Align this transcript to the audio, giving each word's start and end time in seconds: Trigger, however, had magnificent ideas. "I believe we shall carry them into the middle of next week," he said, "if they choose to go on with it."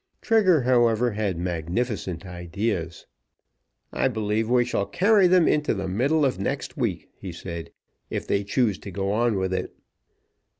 Trigger, 0.19 0.63
however, 0.63 1.11
had 1.11 1.37
magnificent 1.37 2.25
ideas. 2.25 3.05
"I 3.93 4.07
believe 4.07 4.49
we 4.49 4.65
shall 4.65 4.87
carry 4.87 5.27
them 5.27 5.47
into 5.47 5.75
the 5.75 5.87
middle 5.87 6.25
of 6.25 6.39
next 6.39 6.75
week," 6.75 7.11
he 7.15 7.31
said, 7.31 7.69
"if 8.09 8.25
they 8.25 8.43
choose 8.43 8.79
to 8.79 8.89
go 8.89 9.11
on 9.11 9.35
with 9.37 9.53
it." 9.53 9.75